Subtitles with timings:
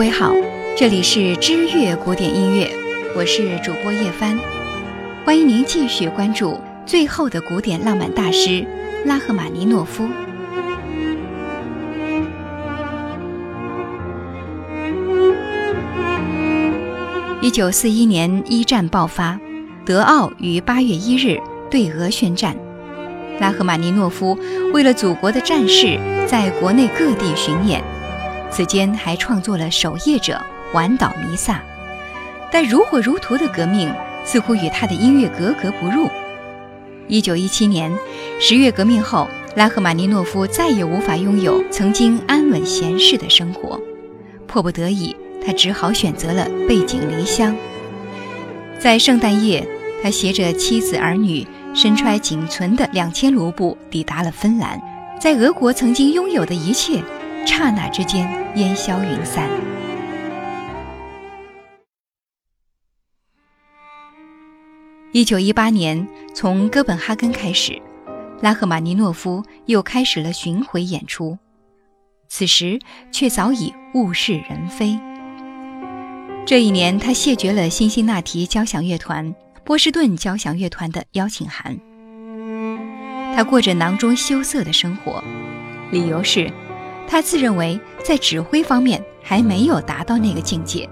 [0.00, 0.34] 各位好，
[0.78, 2.70] 这里是知乐古典音乐，
[3.14, 4.34] 我是主播叶帆，
[5.26, 8.64] 欢迎您继续关注最后的古典浪漫大师
[9.04, 10.08] 拉赫玛尼诺夫。
[17.42, 19.38] 一九四一年一战爆发，
[19.84, 21.38] 德奥于八月一日
[21.70, 22.56] 对俄宣战。
[23.38, 24.38] 拉赫玛尼诺夫
[24.72, 27.84] 为了祖国的战事，在国内各地巡演，
[28.50, 30.32] 此间还创作了《守夜者》
[30.74, 31.54] 《晚岛弥撒》。
[32.52, 33.92] 但如火如荼的革命
[34.24, 36.08] 似乎与他的音乐格格不入。
[37.06, 37.92] 一九一七年
[38.40, 43.80] 十月革命后，拉赫玛尼诺夫再也无法拥有曾经安稳闲适的生活，
[44.46, 45.14] 迫不得已。
[45.44, 47.56] 他只好选择了背井离乡。
[48.78, 49.66] 在圣诞夜，
[50.02, 54.78] 他携着妻子儿女，身揣仅存的两千卢布，抵达了芬兰。
[55.18, 57.02] 在俄国曾经拥有的一切，
[57.46, 59.48] 刹那之间烟消云散。
[65.12, 67.80] 一九一八年，从哥本哈根开始，
[68.40, 71.36] 拉赫玛尼诺夫又开始了巡回演出。
[72.28, 72.78] 此时
[73.10, 74.96] 却早已物是人非。
[76.46, 81.76] 这一年，他谢绝了辛辛那提交响乐团、波士顿交响乐团的邀请函。
[83.34, 85.22] 他过着囊中羞涩的生活，
[85.90, 86.50] 理由是，
[87.06, 90.88] 他自认为在指挥方面还没有达到那个境界。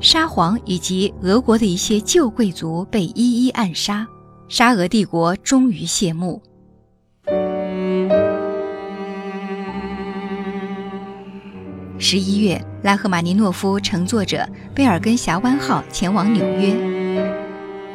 [0.00, 4.06] 沙皇以及俄国的一些旧贵族被一一暗杀，
[4.48, 6.42] 沙俄帝国终于谢幕。
[11.98, 16.74] 十一月，拉赫玛尼诺夫乘坐着贝尔根峡湾号前往纽约。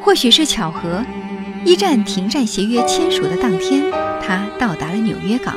[0.00, 1.04] 或许是巧合，
[1.64, 3.84] 一战停战协约签署的当天，
[4.22, 5.54] 他到达了纽约港。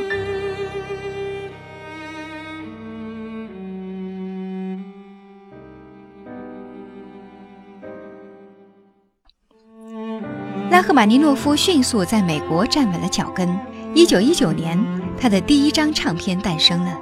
[10.70, 13.50] 拉赫玛尼诺夫迅速在美国站稳了脚跟。
[13.94, 14.82] 一九一九年，
[15.20, 16.98] 他的第一张唱片诞生了。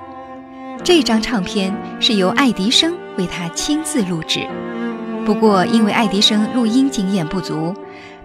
[0.84, 4.48] 这张唱片是由爱迪生为他亲自录制，
[5.26, 7.76] 不过因为爱迪生录音经验不足，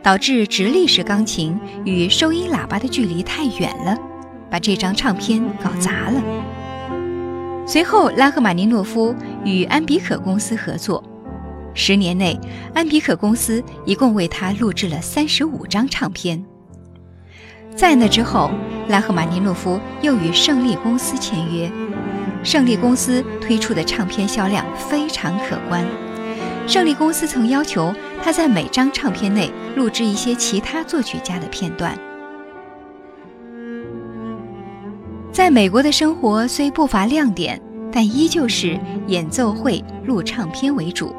[0.05, 3.97] 导致直立式钢琴与收音喇叭的距离太远了，
[4.51, 6.23] 把这张唱片搞砸了。
[7.67, 9.15] 随后，拉赫玛尼诺夫
[9.47, 11.03] 与安比可公司合作，
[11.73, 12.39] 十年内，
[12.75, 16.45] 安比可公司一共为他录制了三十五张唱片。
[17.75, 18.51] 在那之后，
[18.89, 21.73] 拉赫玛尼诺夫又与胜利公司签约。
[22.43, 25.83] 胜利公司推出的唱片销量非常可观。
[26.67, 27.95] 胜利公司曾要求
[28.25, 31.95] 他在每张唱片内录制一些其他作曲家的片段。
[35.31, 37.61] 在美国的生活虽不乏亮点，
[37.93, 41.15] 但依旧是演奏会、录唱片为主。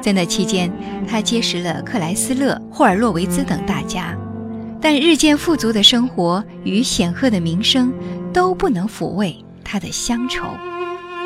[0.00, 0.72] 在那期间，
[1.06, 4.12] 他结识了克莱斯勒、霍尔洛维兹等大家，
[4.80, 7.92] 但日渐富足的生活与显赫的名声
[8.32, 9.36] 都不能抚慰。
[9.62, 10.48] 他的乡愁，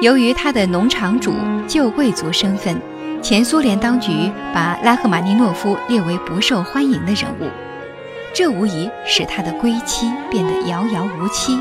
[0.02, 1.32] 由于他的农场主
[1.66, 2.76] 旧贵族身份，
[3.22, 7.48] 前苏联当局把拉赫玛尼诺夫列为不受欢迎的人物，
[8.34, 11.56] 这无疑使他的归期变得遥遥无期。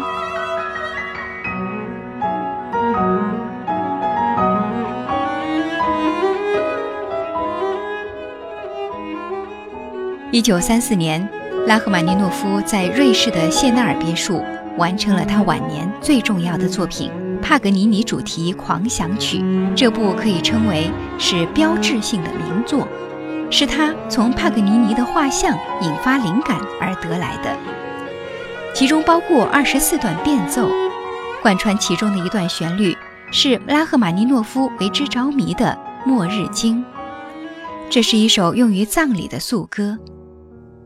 [10.31, 11.29] 一九三四年，
[11.67, 14.43] 拉赫玛尼诺夫在瑞士的谢纳尔别墅。
[14.77, 17.11] 完成了他晚年最重要的作品
[17.51, 19.39] 《帕格尼尼主题狂想曲》，
[19.75, 20.89] 这部可以称为
[21.19, 22.87] 是标志性的名作，
[23.49, 27.53] 是他从帕格尼尼的画像引发灵感而得来的。
[28.73, 30.69] 其中包括二十四段变奏，
[31.41, 32.95] 贯穿其中的一段旋律
[33.33, 36.77] 是拉赫玛尼诺夫为之着迷的《末日经》，
[37.89, 39.97] 这是一首用于葬礼的颂歌。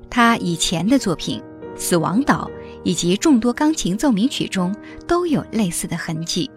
[0.09, 1.39] 他以前的作品
[1.79, 2.49] 《死亡岛》。
[2.85, 4.71] 以及众多钢琴奏鸣曲中
[5.07, 6.51] 都有类似的痕迹，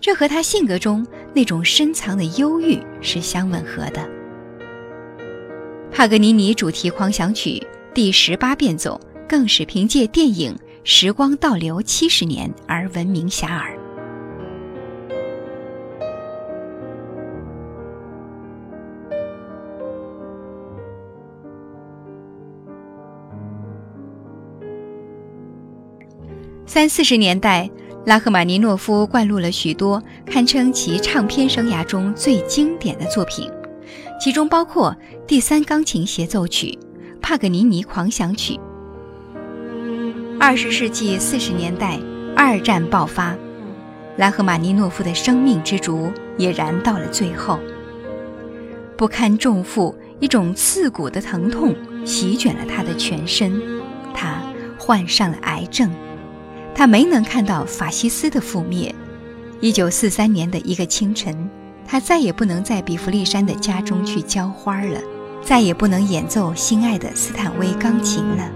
[0.00, 4.08] 这和他性格中那种深藏的忧郁是相吻合的。
[5.90, 7.64] 帕格尼尼主题狂想曲
[7.94, 10.54] 第十八变奏更是凭借电影
[10.84, 13.76] 《时光倒流七十年》而闻名遐迩。
[26.66, 27.70] 三四十年代，
[28.06, 33.50] 拉赫玛尼诺夫灌录了许多堪称其唱片生涯中最经典的作品，
[34.20, 36.68] 其中包括第三钢琴协奏曲
[37.20, 38.54] 《帕格尼尼狂想曲》。
[40.38, 41.98] 二十世纪四十年代，
[42.36, 43.36] 二战爆发，
[44.16, 47.58] 拉赫玛尼诺夫的生命之烛也燃到了最后。
[48.96, 51.74] 不堪重负，一种刺骨的疼痛
[52.04, 53.60] 席卷了他的全身，
[54.14, 54.40] 他
[54.78, 55.90] 患上了癌症，
[56.76, 58.94] 他没能看到法西斯的覆灭。
[59.62, 61.48] 一九四三年的一个清晨，
[61.86, 65.00] 他再也不能在比弗利山的家中去浇花了，
[65.42, 68.50] 再也不能演奏心爱的斯坦威钢琴了。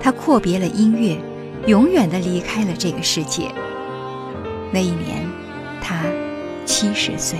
[0.00, 1.18] 他阔别了音乐，
[1.66, 3.50] 永远的离开了这个世界。
[4.72, 5.28] 那一年，
[5.80, 6.04] 他
[6.64, 7.36] 七十岁。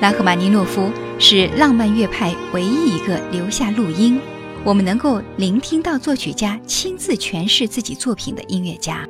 [0.00, 4.18] 拉赫玛尼诺夫是浪漫乐派唯一一个留下录音，
[4.64, 9.04] 我们能够聆听到作曲家亲自诠释自己作品的音乐家。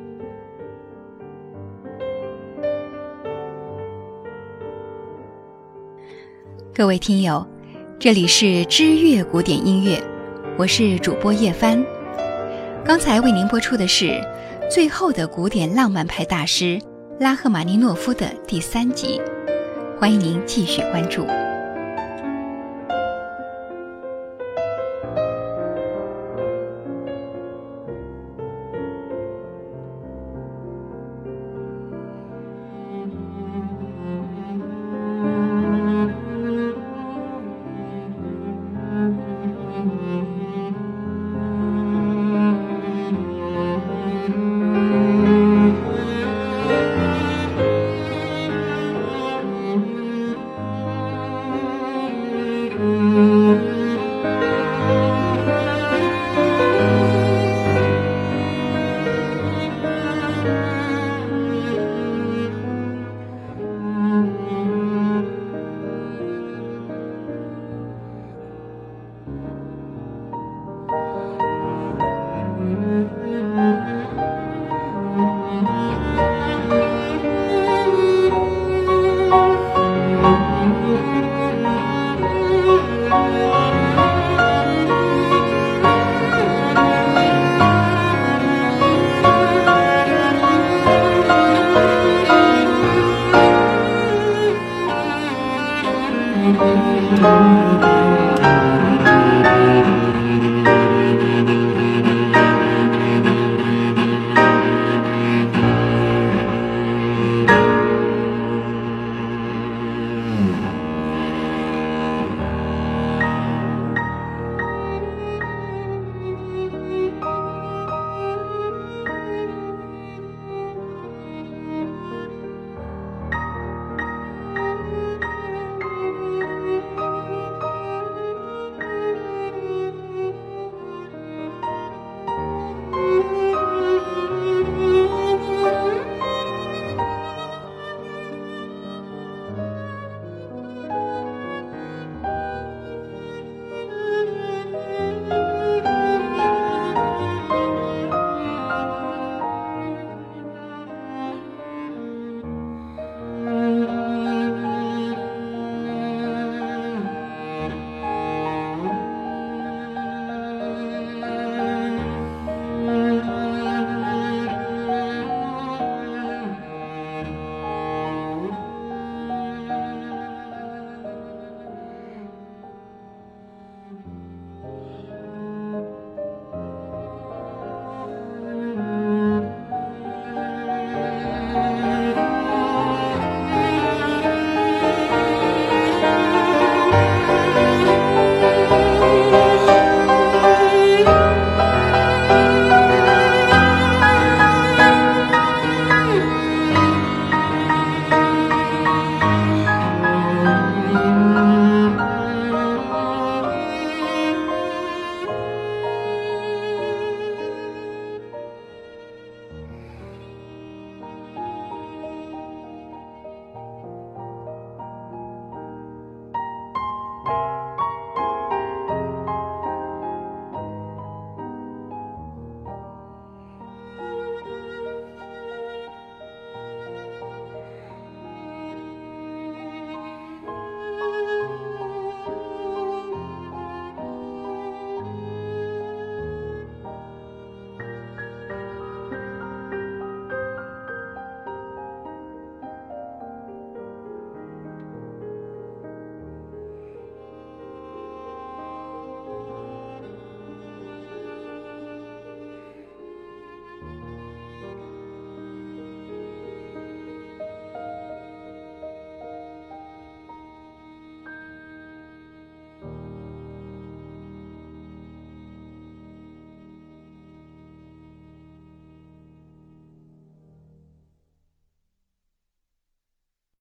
[6.74, 7.46] 各位听友，
[7.98, 10.02] 这里是知乐古典音乐，
[10.56, 11.84] 我是主播叶帆。
[12.82, 14.22] 刚才为您播出的是
[14.70, 16.80] 最后的古典浪漫派大师
[17.20, 19.20] 拉赫玛尼诺夫的第三集。
[20.00, 21.26] 欢迎您继续关注。